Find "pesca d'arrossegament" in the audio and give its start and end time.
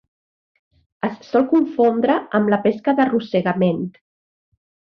2.65-3.87